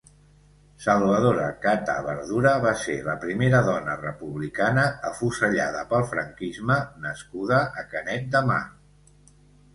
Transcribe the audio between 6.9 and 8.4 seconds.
nascuda a Canet